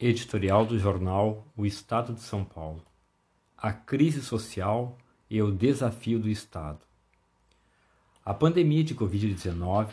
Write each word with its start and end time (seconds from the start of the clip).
Editorial 0.00 0.64
do 0.64 0.78
jornal 0.78 1.44
O 1.56 1.66
Estado 1.66 2.12
de 2.12 2.20
São 2.20 2.44
Paulo. 2.44 2.84
A 3.56 3.72
crise 3.72 4.22
social 4.22 4.96
e 5.28 5.42
o 5.42 5.50
desafio 5.50 6.20
do 6.20 6.28
Estado. 6.28 6.78
A 8.24 8.32
pandemia 8.32 8.84
de 8.84 8.94
Covid-19 8.94 9.88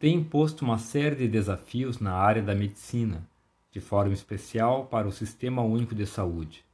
tem 0.00 0.16
imposto 0.16 0.64
uma 0.64 0.78
série 0.78 1.14
de 1.14 1.28
desafios 1.28 2.00
na 2.00 2.12
área 2.14 2.42
da 2.42 2.56
medicina, 2.56 3.24
de 3.70 3.78
forma 3.78 4.12
especial 4.12 4.86
para 4.86 5.06
o 5.06 5.12
Sistema 5.12 5.62
Único 5.62 5.94
de 5.94 6.06
Saúde. 6.06 6.64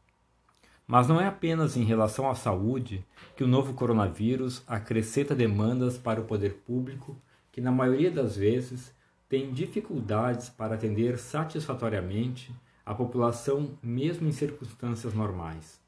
Mas 0.87 1.07
não 1.07 1.21
é 1.21 1.27
apenas 1.27 1.77
em 1.77 1.85
relação 1.85 2.31
à 2.31 2.35
saúde 2.35 3.05
que 3.37 3.45
o 3.45 3.49
novo 3.49 3.75
coronavírus 3.75 4.63
acrescenta 4.67 5.35
demandas 5.35 5.99
para 5.99 6.23
o 6.23 6.25
poder 6.25 6.55
público, 6.67 7.21
que 7.53 7.61
na 7.61 7.71
maioria 7.71 8.11
das 8.11 8.35
vezes 8.35 8.95
tem 9.33 9.51
dificuldades 9.51 10.51
para 10.51 10.75
atender 10.75 11.17
satisfatoriamente 11.17 12.55
a 12.85 12.95
população, 12.95 13.79
mesmo 13.83 14.29
em 14.29 14.31
circunstâncias 14.31 15.15
normais. 15.15 15.81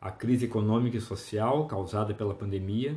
A 0.00 0.12
crise 0.12 0.44
econômica 0.44 0.96
e 0.96 1.00
social 1.00 1.66
causada 1.66 2.14
pela 2.14 2.32
pandemia 2.32 2.96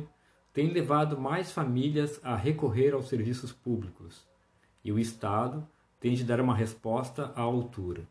tem 0.54 0.70
levado 0.70 1.18
mais 1.18 1.50
famílias 1.50 2.20
a 2.22 2.36
recorrer 2.36 2.94
aos 2.94 3.08
serviços 3.08 3.50
públicos 3.50 4.24
e 4.84 4.92
o 4.92 4.98
Estado 5.00 5.66
tem 5.98 6.14
de 6.14 6.22
dar 6.22 6.40
uma 6.40 6.54
resposta 6.54 7.32
à 7.34 7.40
altura. 7.40 8.06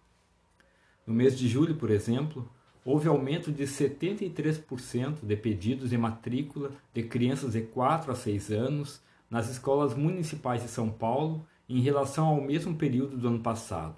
No 1.07 1.13
mês 1.13 1.39
de 1.39 1.47
julho, 1.47 1.75
por 1.75 1.91
exemplo, 1.91 2.45
houve 2.83 3.07
aumento 3.07 3.53
de 3.53 3.63
73% 3.63 5.23
de 5.23 5.35
pedidos 5.37 5.91
de 5.91 5.97
matrícula 5.97 6.71
de 6.93 7.03
crianças 7.03 7.53
de 7.53 7.61
4 7.61 8.11
a 8.11 8.15
6 8.15 8.51
anos 8.51 9.01
nas 9.31 9.49
escolas 9.49 9.95
municipais 9.95 10.61
de 10.61 10.67
São 10.67 10.89
Paulo 10.91 11.47
em 11.69 11.79
relação 11.79 12.27
ao 12.27 12.41
mesmo 12.41 12.75
período 12.75 13.17
do 13.17 13.29
ano 13.29 13.39
passado. 13.39 13.95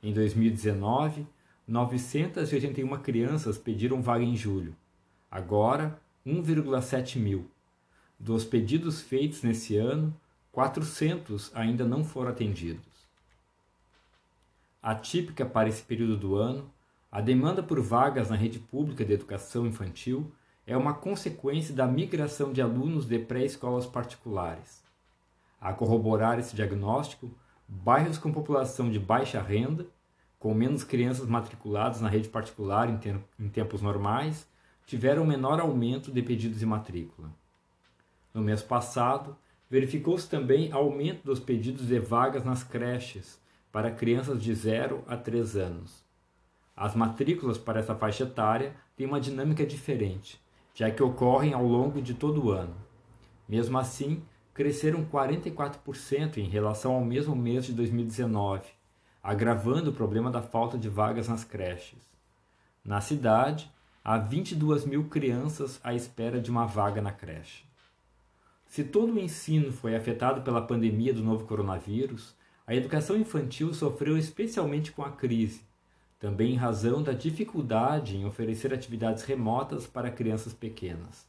Em 0.00 0.12
2019, 0.14 1.26
981 1.66 2.96
crianças 3.02 3.58
pediram 3.58 4.00
vaga 4.00 4.24
em 4.24 4.36
julho. 4.36 4.74
Agora, 5.28 6.00
1,7 6.24 7.18
mil. 7.18 7.50
Dos 8.18 8.44
pedidos 8.44 9.00
feitos 9.00 9.42
nesse 9.42 9.76
ano, 9.76 10.14
400 10.52 11.50
ainda 11.54 11.84
não 11.84 12.04
foram 12.04 12.30
atendidos. 12.30 12.84
Atípica 14.80 15.44
para 15.44 15.68
esse 15.68 15.82
período 15.82 16.16
do 16.16 16.36
ano, 16.36 16.70
a 17.10 17.20
demanda 17.20 17.62
por 17.62 17.80
vagas 17.80 18.30
na 18.30 18.36
rede 18.36 18.60
pública 18.60 19.04
de 19.04 19.12
educação 19.12 19.66
infantil 19.66 20.32
é 20.66 20.76
uma 20.76 20.94
consequência 20.94 21.74
da 21.74 21.86
migração 21.86 22.52
de 22.52 22.60
alunos 22.62 23.06
de 23.06 23.18
pré-escolas 23.18 23.86
particulares. 23.86 24.82
A 25.60 25.72
corroborar 25.72 26.38
esse 26.38 26.54
diagnóstico, 26.54 27.30
bairros 27.66 28.18
com 28.18 28.32
população 28.32 28.90
de 28.90 28.98
baixa 28.98 29.40
renda, 29.40 29.86
com 30.38 30.54
menos 30.54 30.84
crianças 30.84 31.26
matriculadas 31.26 32.00
na 32.00 32.08
rede 32.08 32.28
particular 32.28 32.88
em, 32.88 32.96
te 32.96 33.14
em 33.38 33.48
tempos 33.48 33.82
normais, 33.82 34.48
tiveram 34.86 35.26
menor 35.26 35.60
aumento 35.60 36.10
de 36.10 36.22
pedidos 36.22 36.58
de 36.58 36.66
matrícula. 36.66 37.30
No 38.32 38.40
mês 38.40 38.62
passado, 38.62 39.36
verificou-se 39.68 40.28
também 40.28 40.72
aumento 40.72 41.24
dos 41.24 41.38
pedidos 41.38 41.86
de 41.86 41.98
vagas 41.98 42.44
nas 42.44 42.64
creches 42.64 43.40
para 43.70 43.90
crianças 43.90 44.42
de 44.42 44.52
0 44.54 45.04
a 45.06 45.16
3 45.16 45.56
anos. 45.56 46.04
As 46.76 46.94
matrículas 46.94 47.58
para 47.58 47.78
essa 47.78 47.94
faixa 47.94 48.24
etária 48.24 48.74
têm 48.96 49.06
uma 49.06 49.20
dinâmica 49.20 49.64
diferente, 49.66 50.40
já 50.80 50.90
que 50.90 51.02
ocorrem 51.02 51.52
ao 51.52 51.62
longo 51.62 52.00
de 52.00 52.14
todo 52.14 52.42
o 52.42 52.50
ano. 52.50 52.74
Mesmo 53.46 53.76
assim, 53.76 54.22
cresceram 54.54 55.04
44% 55.04 56.38
em 56.38 56.48
relação 56.48 56.94
ao 56.94 57.04
mesmo 57.04 57.36
mês 57.36 57.66
de 57.66 57.74
2019, 57.74 58.62
agravando 59.22 59.90
o 59.90 59.92
problema 59.92 60.30
da 60.30 60.40
falta 60.40 60.78
de 60.78 60.88
vagas 60.88 61.28
nas 61.28 61.44
creches. 61.44 61.98
Na 62.82 62.98
cidade, 63.02 63.70
há 64.02 64.16
22 64.16 64.86
mil 64.86 65.04
crianças 65.04 65.78
à 65.84 65.92
espera 65.92 66.40
de 66.40 66.50
uma 66.50 66.64
vaga 66.64 67.02
na 67.02 67.12
creche. 67.12 67.66
Se 68.64 68.82
todo 68.82 69.12
o 69.12 69.20
ensino 69.20 69.70
foi 69.70 69.94
afetado 69.94 70.40
pela 70.40 70.62
pandemia 70.62 71.12
do 71.12 71.22
novo 71.22 71.44
coronavírus, 71.44 72.34
a 72.66 72.74
educação 72.74 73.18
infantil 73.18 73.74
sofreu 73.74 74.16
especialmente 74.16 74.92
com 74.92 75.02
a 75.02 75.10
crise, 75.10 75.60
também 76.20 76.52
em 76.52 76.56
razão 76.56 77.02
da 77.02 77.12
dificuldade 77.12 78.14
em 78.14 78.26
oferecer 78.26 78.74
atividades 78.74 79.24
remotas 79.24 79.86
para 79.86 80.10
crianças 80.10 80.52
pequenas. 80.52 81.26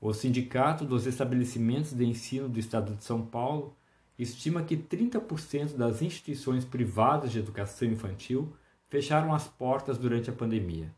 O 0.00 0.12
Sindicato 0.14 0.86
dos 0.86 1.06
Estabelecimentos 1.06 1.92
de 1.92 2.04
Ensino 2.04 2.48
do 2.48 2.58
Estado 2.58 2.94
de 2.94 3.04
São 3.04 3.24
Paulo 3.24 3.76
estima 4.18 4.62
que 4.62 4.74
30% 4.74 5.76
das 5.76 6.00
instituições 6.00 6.64
privadas 6.64 7.30
de 7.30 7.38
educação 7.38 7.86
infantil 7.86 8.56
fecharam 8.88 9.34
as 9.34 9.46
portas 9.46 9.98
durante 9.98 10.30
a 10.30 10.32
pandemia. 10.32 10.90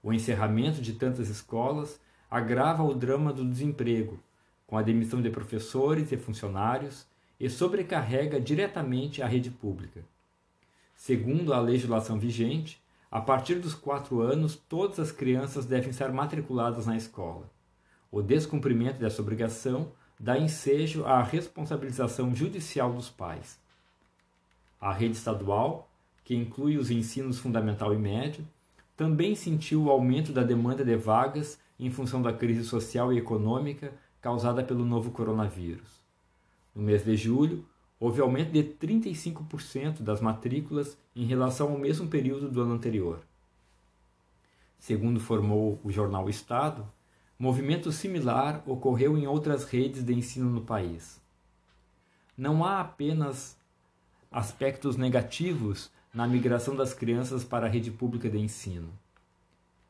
O 0.00 0.12
encerramento 0.12 0.80
de 0.80 0.92
tantas 0.92 1.28
escolas 1.28 2.00
agrava 2.30 2.84
o 2.84 2.94
drama 2.94 3.32
do 3.32 3.44
desemprego, 3.44 4.18
com 4.64 4.78
a 4.78 4.82
demissão 4.82 5.20
de 5.20 5.30
professores 5.30 6.12
e 6.12 6.16
funcionários, 6.16 7.04
e 7.38 7.50
sobrecarrega 7.50 8.40
diretamente 8.40 9.22
a 9.22 9.26
rede 9.26 9.50
pública. 9.50 10.04
Segundo 11.04 11.52
a 11.52 11.58
legislação 11.58 12.16
vigente, 12.16 12.80
a 13.10 13.20
partir 13.20 13.56
dos 13.56 13.74
quatro 13.74 14.20
anos, 14.20 14.54
todas 14.54 15.00
as 15.00 15.10
crianças 15.10 15.66
devem 15.66 15.90
estar 15.90 16.12
matriculadas 16.12 16.86
na 16.86 16.96
escola. 16.96 17.50
O 18.08 18.22
descumprimento 18.22 19.00
dessa 19.00 19.20
obrigação 19.20 19.90
dá 20.16 20.38
ensejo 20.38 21.04
à 21.04 21.20
responsabilização 21.20 22.32
judicial 22.32 22.92
dos 22.92 23.10
pais. 23.10 23.58
A 24.80 24.92
rede 24.92 25.16
estadual, 25.16 25.90
que 26.22 26.36
inclui 26.36 26.78
os 26.78 26.88
ensinos 26.88 27.40
fundamental 27.40 27.92
e 27.92 27.98
médio, 27.98 28.46
também 28.96 29.34
sentiu 29.34 29.82
o 29.82 29.90
aumento 29.90 30.32
da 30.32 30.44
demanda 30.44 30.84
de 30.84 30.94
vagas 30.94 31.58
em 31.80 31.90
função 31.90 32.22
da 32.22 32.32
crise 32.32 32.62
social 32.62 33.12
e 33.12 33.18
econômica 33.18 33.92
causada 34.20 34.62
pelo 34.62 34.84
novo 34.84 35.10
coronavírus. 35.10 36.00
No 36.72 36.80
mês 36.80 37.04
de 37.04 37.16
julho, 37.16 37.66
houve 38.02 38.20
aumento 38.20 38.50
de 38.50 38.64
35% 38.64 40.02
das 40.02 40.20
matrículas 40.20 40.98
em 41.14 41.24
relação 41.24 41.70
ao 41.70 41.78
mesmo 41.78 42.08
período 42.08 42.50
do 42.50 42.60
ano 42.60 42.74
anterior. 42.74 43.20
Segundo 44.76 45.18
informou 45.18 45.78
o 45.84 45.92
jornal 45.92 46.28
Estado, 46.28 46.84
movimento 47.38 47.92
similar 47.92 48.60
ocorreu 48.66 49.16
em 49.16 49.28
outras 49.28 49.62
redes 49.62 50.02
de 50.02 50.12
ensino 50.12 50.50
no 50.50 50.62
país. 50.62 51.22
Não 52.36 52.64
há 52.64 52.80
apenas 52.80 53.56
aspectos 54.32 54.96
negativos 54.96 55.88
na 56.12 56.26
migração 56.26 56.74
das 56.74 56.92
crianças 56.92 57.44
para 57.44 57.66
a 57.66 57.70
rede 57.70 57.92
pública 57.92 58.28
de 58.28 58.38
ensino. 58.38 58.92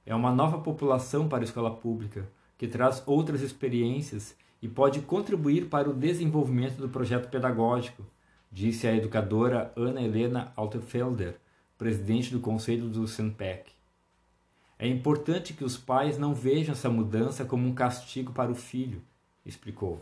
É 0.05 0.15
uma 0.15 0.31
nova 0.31 0.59
população 0.59 1.31
para 1.31 1.45
a 1.45 1.45
escola 1.45 1.75
pública, 1.75 2.29
que 2.59 2.69
traz 2.69 3.03
outras 3.07 3.41
experiências 3.41 4.37
e 4.63 4.69
pode 4.69 5.01
contribuir 5.01 5.69
para 5.69 5.91
o 5.91 5.93
desenvolvimento 5.93 6.77
do 6.77 6.89
projeto 6.89 7.29
pedagógico, 7.29 8.07
disse 8.51 8.87
a 8.87 8.95
educadora 8.95 9.73
Ana 9.77 10.01
Helena 10.01 10.53
Alterfelder, 10.55 11.35
presidente 11.77 12.31
do 12.31 12.39
conselho 12.39 12.89
do 12.89 13.09
SENPEC. 13.09 13.73
É 14.79 14.87
importante 14.87 15.53
que 15.53 15.65
os 15.65 15.77
pais 15.77 16.17
não 16.17 16.33
vejam 16.33 16.73
essa 16.73 16.89
mudança 16.89 17.45
como 17.45 17.67
um 17.67 17.75
castigo 17.75 18.33
para 18.33 18.53
o 18.53 18.55
filho, 18.55 19.03
explicou. 19.45 20.01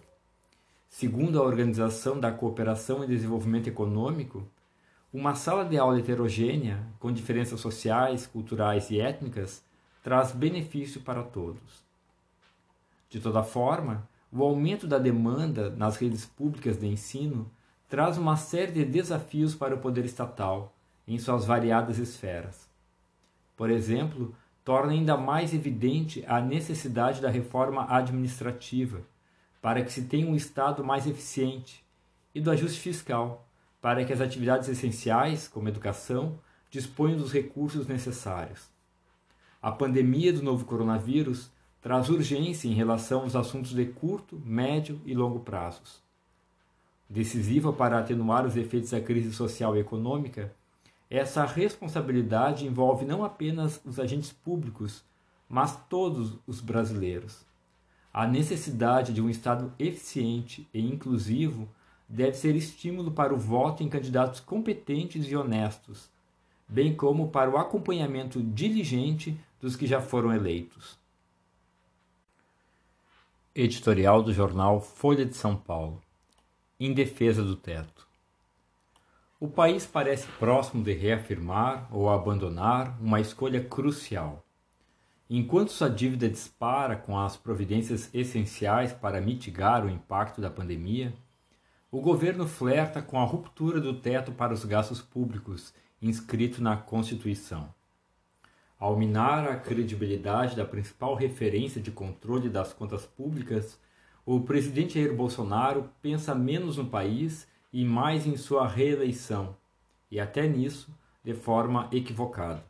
Segundo 0.88 1.40
a 1.40 1.44
Organização 1.44 2.18
da 2.18 2.30
Cooperação 2.30 3.02
e 3.02 3.06
Desenvolvimento 3.06 3.68
Econômico, 3.68 4.46
uma 5.12 5.34
sala 5.34 5.64
de 5.64 5.78
aula 5.78 5.98
heterogênea, 5.98 6.84
com 6.98 7.12
diferenças 7.12 7.60
sociais, 7.60 8.26
culturais 8.26 8.90
e 8.90 9.00
étnicas, 9.00 9.62
traz 10.02 10.32
benefício 10.32 11.00
para 11.00 11.22
todos. 11.22 11.84
De 13.08 13.20
toda 13.20 13.42
forma, 13.42 14.08
o 14.32 14.44
aumento 14.44 14.86
da 14.86 14.98
demanda 14.98 15.70
nas 15.70 15.96
redes 15.96 16.24
públicas 16.24 16.78
de 16.78 16.86
ensino 16.86 17.50
traz 17.88 18.16
uma 18.16 18.36
série 18.36 18.70
de 18.70 18.84
desafios 18.84 19.54
para 19.54 19.74
o 19.74 19.78
poder 19.78 20.04
estatal, 20.04 20.76
em 21.06 21.18
suas 21.18 21.44
variadas 21.44 21.98
esferas. 21.98 22.68
Por 23.56 23.68
exemplo, 23.68 24.34
torna 24.64 24.92
ainda 24.92 25.16
mais 25.16 25.52
evidente 25.52 26.24
a 26.28 26.40
necessidade 26.40 27.20
da 27.20 27.28
reforma 27.28 27.84
administrativa, 27.88 29.00
para 29.60 29.82
que 29.82 29.92
se 29.92 30.02
tenha 30.02 30.28
um 30.28 30.36
Estado 30.36 30.84
mais 30.84 31.06
eficiente, 31.06 31.84
e 32.32 32.40
do 32.40 32.50
ajuste 32.50 32.78
fiscal, 32.78 33.48
para 33.80 34.04
que 34.04 34.12
as 34.12 34.20
atividades 34.20 34.68
essenciais, 34.68 35.48
como 35.48 35.68
educação, 35.68 36.38
disponham 36.70 37.18
dos 37.18 37.32
recursos 37.32 37.88
necessários. 37.88 38.68
A 39.60 39.72
pandemia 39.72 40.32
do 40.32 40.42
novo 40.42 40.64
coronavírus 40.64 41.50
traz 41.80 42.10
urgência 42.10 42.68
em 42.68 42.74
relação 42.74 43.22
aos 43.22 43.34
assuntos 43.34 43.72
de 43.72 43.86
curto, 43.86 44.40
médio 44.44 45.00
e 45.06 45.14
longo 45.14 45.40
prazos. 45.40 46.02
Decisiva 47.08 47.72
para 47.72 47.98
atenuar 47.98 48.46
os 48.46 48.56
efeitos 48.56 48.90
da 48.90 49.00
crise 49.00 49.32
social 49.32 49.76
e 49.76 49.80
econômica, 49.80 50.54
essa 51.08 51.44
responsabilidade 51.44 52.66
envolve 52.66 53.04
não 53.04 53.24
apenas 53.24 53.80
os 53.84 53.98
agentes 53.98 54.30
públicos, 54.30 55.02
mas 55.48 55.76
todos 55.88 56.38
os 56.46 56.60
brasileiros. 56.60 57.44
A 58.12 58.26
necessidade 58.26 59.12
de 59.12 59.20
um 59.20 59.28
Estado 59.28 59.72
eficiente 59.78 60.68
e 60.72 60.80
inclusivo 60.80 61.68
deve 62.08 62.34
ser 62.34 62.54
estímulo 62.54 63.10
para 63.10 63.34
o 63.34 63.38
voto 63.38 63.82
em 63.82 63.88
candidatos 63.88 64.38
competentes 64.38 65.26
e 65.26 65.34
honestos, 65.34 66.08
bem 66.68 66.94
como 66.94 67.28
para 67.28 67.50
o 67.50 67.56
acompanhamento 67.56 68.40
diligente 68.42 69.36
dos 69.60 69.74
que 69.74 69.86
já 69.86 70.00
foram 70.00 70.32
eleitos. 70.32 70.99
Editorial 73.52 74.22
do 74.22 74.32
jornal 74.32 74.80
Folha 74.80 75.26
de 75.26 75.34
São 75.34 75.56
Paulo. 75.56 76.00
Em 76.78 76.94
defesa 76.94 77.42
do 77.42 77.56
teto. 77.56 78.06
O 79.40 79.48
país 79.48 79.84
parece 79.84 80.28
próximo 80.38 80.84
de 80.84 80.92
reafirmar 80.92 81.88
ou 81.90 82.08
abandonar 82.08 82.96
uma 83.02 83.20
escolha 83.20 83.60
crucial. 83.64 84.46
Enquanto 85.28 85.72
sua 85.72 85.90
dívida 85.90 86.28
dispara 86.28 86.94
com 86.94 87.18
as 87.18 87.36
providências 87.36 88.08
essenciais 88.14 88.92
para 88.92 89.20
mitigar 89.20 89.84
o 89.84 89.90
impacto 89.90 90.40
da 90.40 90.48
pandemia, 90.48 91.12
o 91.90 92.00
governo 92.00 92.46
flerta 92.46 93.02
com 93.02 93.18
a 93.18 93.24
ruptura 93.24 93.80
do 93.80 93.94
teto 93.94 94.30
para 94.30 94.54
os 94.54 94.64
gastos 94.64 95.02
públicos 95.02 95.74
inscrito 96.00 96.62
na 96.62 96.76
Constituição. 96.76 97.74
Ao 98.80 98.96
minar 98.96 99.46
a 99.46 99.56
credibilidade 99.56 100.56
da 100.56 100.64
principal 100.64 101.14
referência 101.14 101.82
de 101.82 101.90
controle 101.90 102.48
das 102.48 102.72
contas 102.72 103.04
públicas, 103.04 103.78
o 104.24 104.40
presidente 104.40 104.94
Jair 104.94 105.14
Bolsonaro 105.14 105.90
pensa 106.00 106.34
menos 106.34 106.78
no 106.78 106.86
país 106.86 107.46
e 107.70 107.84
mais 107.84 108.26
em 108.26 108.38
sua 108.38 108.66
reeleição, 108.66 109.54
e 110.10 110.18
até 110.18 110.48
nisso 110.48 110.88
de 111.22 111.34
forma 111.34 111.90
equivocada. 111.92 112.64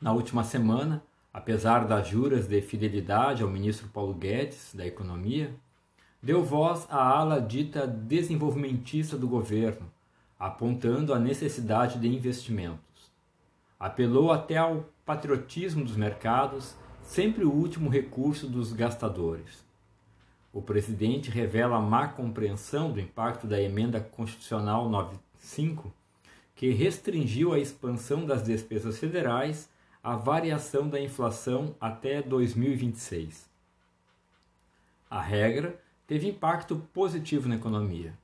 Na 0.00 0.14
última 0.14 0.42
semana, 0.42 1.02
apesar 1.34 1.86
das 1.86 2.08
juras 2.08 2.48
de 2.48 2.62
fidelidade 2.62 3.42
ao 3.42 3.50
ministro 3.50 3.88
Paulo 3.88 4.14
Guedes 4.14 4.74
da 4.74 4.86
Economia, 4.86 5.54
deu 6.22 6.42
voz 6.42 6.86
à 6.88 6.96
ala 6.96 7.42
dita 7.42 7.86
desenvolvimentista 7.86 9.18
do 9.18 9.28
governo, 9.28 9.92
apontando 10.38 11.12
a 11.12 11.18
necessidade 11.18 11.98
de 11.98 12.08
investimentos. 12.08 12.95
Apelou 13.78 14.32
até 14.32 14.56
ao 14.56 14.86
patriotismo 15.04 15.84
dos 15.84 15.96
mercados, 15.96 16.74
sempre 17.02 17.44
o 17.44 17.52
último 17.52 17.90
recurso 17.90 18.48
dos 18.48 18.72
gastadores. 18.72 19.64
O 20.52 20.62
presidente 20.62 21.30
revela 21.30 21.76
a 21.76 21.80
má 21.80 22.08
compreensão 22.08 22.90
do 22.90 22.98
impacto 22.98 23.46
da 23.46 23.60
emenda 23.60 24.00
constitucional 24.00 24.88
95, 24.88 25.92
que 26.54 26.70
restringiu 26.70 27.52
a 27.52 27.58
expansão 27.58 28.24
das 28.24 28.42
despesas 28.42 28.98
federais 28.98 29.68
à 30.02 30.16
variação 30.16 30.88
da 30.88 30.98
inflação 30.98 31.74
até 31.78 32.22
2026. 32.22 33.46
A 35.10 35.20
regra 35.20 35.78
teve 36.06 36.26
impacto 36.26 36.76
positivo 36.94 37.48
na 37.48 37.56
economia. 37.56 38.14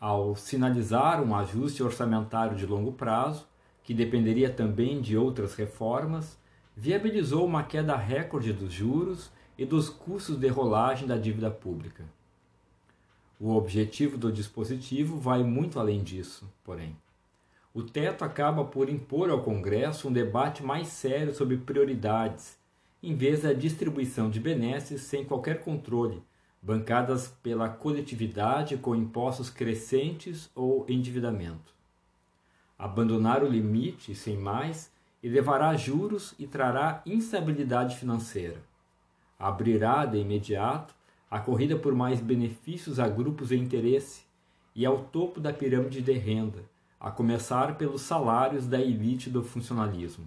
Ao 0.00 0.34
sinalizar 0.34 1.22
um 1.22 1.36
ajuste 1.36 1.82
orçamentário 1.82 2.56
de 2.56 2.64
longo 2.64 2.92
prazo, 2.92 3.46
que 3.84 3.92
dependeria 3.92 4.50
também 4.50 5.00
de 5.00 5.16
outras 5.16 5.54
reformas, 5.54 6.38
viabilizou 6.76 7.44
uma 7.44 7.62
queda 7.62 7.96
recorde 7.96 8.52
dos 8.52 8.72
juros 8.72 9.30
e 9.58 9.64
dos 9.64 9.88
custos 9.88 10.36
de 10.36 10.48
rolagem 10.48 11.06
da 11.06 11.16
dívida 11.16 11.50
pública. 11.50 12.04
O 13.38 13.54
objetivo 13.54 14.16
do 14.16 14.30
dispositivo 14.30 15.18
vai 15.18 15.42
muito 15.42 15.80
além 15.80 16.02
disso, 16.02 16.48
porém. 16.64 16.96
O 17.74 17.82
teto 17.82 18.24
acaba 18.24 18.64
por 18.64 18.88
impor 18.88 19.30
ao 19.30 19.42
Congresso 19.42 20.08
um 20.08 20.12
debate 20.12 20.62
mais 20.62 20.88
sério 20.88 21.34
sobre 21.34 21.56
prioridades, 21.56 22.56
em 23.02 23.16
vez 23.16 23.42
da 23.42 23.52
distribuição 23.52 24.30
de 24.30 24.38
benesses 24.38 25.02
sem 25.02 25.24
qualquer 25.24 25.60
controle, 25.60 26.22
bancadas 26.62 27.34
pela 27.42 27.68
coletividade 27.68 28.76
com 28.76 28.94
impostos 28.94 29.50
crescentes 29.50 30.48
ou 30.54 30.86
endividamento 30.88 31.72
abandonar 32.82 33.44
o 33.44 33.48
limite 33.48 34.12
sem 34.12 34.36
mais 34.36 34.90
e 35.22 35.28
levará 35.28 35.72
juros 35.76 36.34
e 36.36 36.48
trará 36.48 37.00
instabilidade 37.06 37.94
financeira. 37.94 38.60
Abrirá 39.38 40.04
de 40.04 40.18
imediato 40.18 40.92
a 41.30 41.38
corrida 41.38 41.76
por 41.76 41.94
mais 41.94 42.20
benefícios 42.20 42.98
a 42.98 43.08
grupos 43.08 43.50
de 43.50 43.56
interesse 43.56 44.22
e 44.74 44.84
ao 44.84 44.98
topo 44.98 45.38
da 45.38 45.52
pirâmide 45.52 46.02
de 46.02 46.12
renda, 46.12 46.58
a 46.98 47.08
começar 47.08 47.78
pelos 47.78 48.02
salários 48.02 48.66
da 48.66 48.80
elite 48.80 49.30
do 49.30 49.44
funcionalismo. 49.44 50.26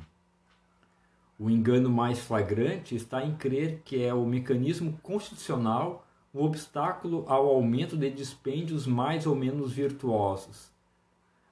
O 1.38 1.50
engano 1.50 1.90
mais 1.90 2.20
flagrante 2.20 2.96
está 2.96 3.26
em 3.26 3.36
crer 3.36 3.82
que 3.84 4.02
é 4.02 4.14
o 4.14 4.26
mecanismo 4.26 4.98
constitucional 5.04 6.08
o 6.34 6.42
obstáculo 6.46 7.26
ao 7.28 7.48
aumento 7.48 7.98
de 7.98 8.10
dispêndios 8.10 8.88
mais 8.88 9.28
ou 9.28 9.36
menos 9.36 9.74
virtuosos, 9.74 10.74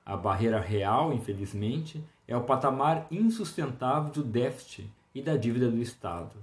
a 0.06 0.18
barreira 0.18 0.60
real, 0.60 1.14
infelizmente, 1.14 2.04
é 2.28 2.36
o 2.36 2.44
patamar 2.44 3.08
insustentável 3.10 4.12
do 4.12 4.24
déficit 4.24 4.92
e 5.14 5.22
da 5.22 5.38
dívida 5.38 5.70
do 5.70 5.82
Estado. 5.82 6.36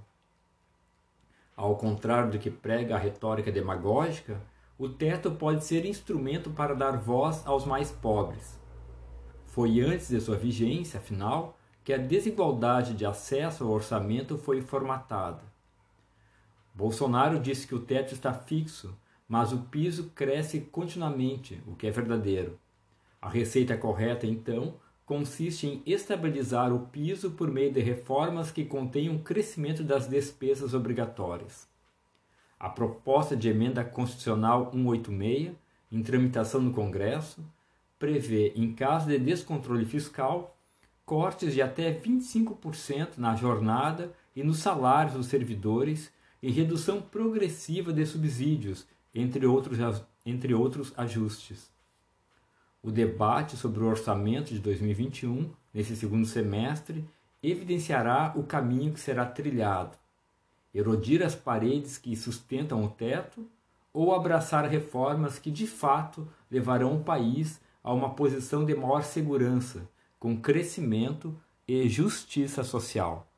Ao 1.55 1.75
contrário 1.75 2.31
do 2.31 2.39
que 2.39 2.49
prega 2.49 2.95
a 2.95 2.99
retórica 2.99 3.51
demagógica, 3.51 4.41
o 4.79 4.89
teto 4.89 5.31
pode 5.31 5.63
ser 5.63 5.85
instrumento 5.85 6.49
para 6.49 6.73
dar 6.73 6.97
voz 6.97 7.45
aos 7.45 7.65
mais 7.65 7.91
pobres. 7.91 8.59
Foi 9.45 9.79
antes 9.81 10.09
de 10.09 10.19
sua 10.19 10.37
vigência, 10.37 10.99
afinal, 10.99 11.57
que 11.83 11.93
a 11.93 11.97
desigualdade 11.97 12.93
de 12.93 13.05
acesso 13.05 13.63
ao 13.63 13.69
orçamento 13.69 14.37
foi 14.37 14.61
formatada. 14.61 15.43
Bolsonaro 16.73 17.39
disse 17.39 17.67
que 17.67 17.75
o 17.75 17.81
teto 17.81 18.13
está 18.13 18.33
fixo, 18.33 18.97
mas 19.27 19.51
o 19.51 19.59
piso 19.59 20.09
cresce 20.15 20.61
continuamente, 20.61 21.61
o 21.67 21.75
que 21.75 21.85
é 21.85 21.91
verdadeiro. 21.91 22.57
A 23.21 23.29
receita 23.29 23.77
correta, 23.77 24.25
então, 24.25 24.75
consiste 25.05 25.67
em 25.67 25.83
estabilizar 25.85 26.73
o 26.73 26.87
piso 26.87 27.31
por 27.31 27.51
meio 27.51 27.71
de 27.71 27.79
reformas 27.79 28.49
que 28.49 28.65
contenham 28.65 29.19
crescimento 29.19 29.83
das 29.83 30.07
despesas 30.07 30.73
obrigatórias. 30.73 31.67
A 32.59 32.69
proposta 32.69 33.35
de 33.35 33.49
emenda 33.49 33.83
constitucional 33.83 34.71
186, 34.71 35.51
em 35.91 36.01
tramitação 36.01 36.61
no 36.61 36.73
Congresso, 36.73 37.43
prevê, 37.99 38.53
em 38.55 38.73
caso 38.73 39.07
de 39.07 39.19
descontrole 39.19 39.85
fiscal, 39.85 40.57
cortes 41.05 41.53
de 41.53 41.61
até 41.61 41.93
25% 41.93 43.17
na 43.17 43.35
jornada 43.35 44.11
e 44.35 44.41
nos 44.41 44.59
salários 44.59 45.13
dos 45.13 45.27
servidores 45.27 46.11
e 46.41 46.49
redução 46.49 47.01
progressiva 47.01 47.93
de 47.93 48.05
subsídios, 48.05 48.87
entre 49.13 49.45
outros, 49.45 49.77
entre 50.25 50.53
outros 50.53 50.93
ajustes. 50.97 51.69
O 52.83 52.89
debate 52.89 53.55
sobre 53.55 53.83
o 53.83 53.87
orçamento 53.87 54.53
de 54.53 54.59
2021, 54.59 55.51
nesse 55.71 55.95
segundo 55.95 56.25
semestre, 56.25 57.07
evidenciará 57.43 58.33
o 58.35 58.43
caminho 58.43 58.91
que 58.91 58.99
será 58.99 59.25
trilhado: 59.25 59.97
erodir 60.73 61.23
as 61.23 61.35
paredes 61.35 61.97
que 61.97 62.15
sustentam 62.15 62.83
o 62.83 62.89
teto 62.89 63.47
ou 63.93 64.13
abraçar 64.15 64.67
reformas 64.67 65.37
que 65.37 65.51
de 65.51 65.67
fato 65.67 66.27
levarão 66.49 66.95
o 66.95 67.03
país 67.03 67.61
a 67.83 67.93
uma 67.93 68.15
posição 68.15 68.65
de 68.65 68.73
maior 68.73 69.03
segurança, 69.03 69.87
com 70.19 70.39
crescimento 70.39 71.35
e 71.67 71.87
justiça 71.87 72.63
social. 72.63 73.30